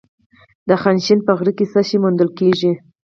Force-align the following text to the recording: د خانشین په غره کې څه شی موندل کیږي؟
د 0.67 0.69
خانشین 0.81 1.19
په 1.25 1.31
غره 1.37 1.51
کې 1.57 1.65
څه 1.71 1.79
شی 1.87 1.97
موندل 2.03 2.29
کیږي؟ 2.39 2.71